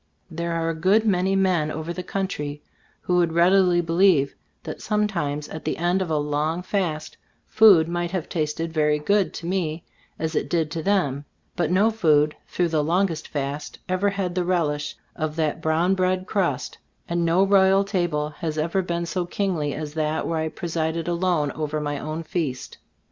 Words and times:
There 0.31 0.53
are 0.53 0.71
a 0.71 0.73
good 0.73 1.05
many 1.05 1.35
men 1.35 1.69
over 1.69 1.93
the 1.93 2.01
country 2.01 2.63
who 3.01 3.17
would 3.17 3.33
readily 3.33 3.81
be 3.81 3.93
lieve 3.93 4.33
that 4.63 4.81
sometimes, 4.81 5.47
at 5.49 5.63
the 5.63 5.77
end 5.77 6.01
of 6.01 6.09
a 6.09 6.17
long 6.17 6.63
fast, 6.63 7.17
food 7.47 7.87
might 7.87 8.09
have 8.09 8.27
tasted 8.27 8.73
very 8.73 8.97
good 8.97 9.31
to 9.35 9.45
me, 9.45 9.83
as 10.17 10.33
it 10.33 10.49
did 10.49 10.71
to 10.71 10.81
them; 10.81 11.25
but 11.55 11.69
no 11.69 11.91
food 11.91 12.35
through 12.47 12.69
the 12.69 12.83
longest 12.83 13.27
fast, 13.27 13.77
ever 13.87 14.09
had 14.09 14.33
the 14.33 14.43
relish 14.43 14.95
of 15.15 15.35
that 15.35 15.61
brown 15.61 15.93
bread 15.93 16.21
38 16.21 16.21
XLbe 16.21 16.23
Storg 16.23 16.23
of 16.23 16.51
As 16.55 16.55
Cbttoboofc 16.55 16.55
crust; 16.55 16.77
and 17.09 17.23
no 17.25 17.45
royal 17.45 17.83
table 17.83 18.29
has 18.31 18.57
ever 18.57 18.81
been 18.81 19.05
so 19.05 19.27
kingly 19.27 19.75
as 19.75 19.93
that 19.93 20.27
where 20.27 20.39
I 20.39 20.49
pre 20.49 20.67
sided 20.67 21.07
alone 21.07 21.51
over 21.51 21.79
my 21.79 21.99
own 21.99 22.23
feast. 22.23 22.79